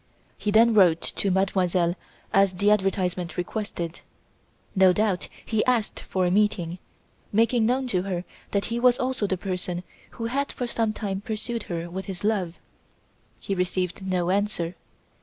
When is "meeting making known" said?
6.31-7.85